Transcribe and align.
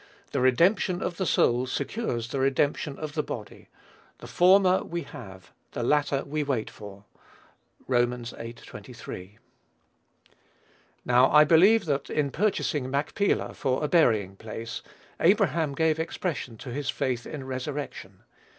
The 0.31 0.41
redemption 0.41 1.03
of 1.03 1.17
the 1.17 1.27
soul 1.27 1.67
secures 1.67 2.29
the 2.29 2.39
redemption 2.39 2.97
of 2.97 3.13
the 3.13 3.21
body; 3.21 3.69
the 4.17 4.25
former 4.25 4.83
we 4.83 5.03
have, 5.03 5.51
the 5.73 5.83
latter 5.83 6.23
we 6.25 6.41
wait 6.43 6.71
for. 6.71 7.05
(Rom. 7.87 8.23
viii. 8.23 8.53
23.) 8.53 9.37
Now, 11.05 11.29
I 11.29 11.43
believe 11.43 11.85
that 11.85 12.09
in 12.09 12.31
purchasing 12.31 12.89
Machpelah 12.89 13.53
for 13.53 13.83
a 13.83 13.87
burying 13.87 14.35
place, 14.37 14.81
Abraham 15.19 15.75
gave 15.75 15.99
expression 15.99 16.57
to 16.57 16.71
his 16.71 16.89
faith 16.89 17.27
in 17.27 17.43
resurrection. 17.43 18.23